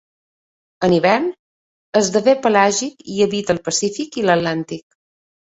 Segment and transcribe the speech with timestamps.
[0.87, 1.27] En hivern
[2.01, 4.87] esdevé pelàgic i habita al Pacífic i l'Atlàntic.